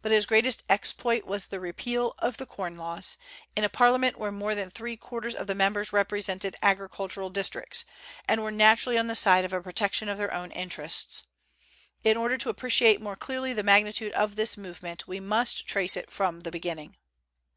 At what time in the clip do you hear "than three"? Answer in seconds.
4.54-4.96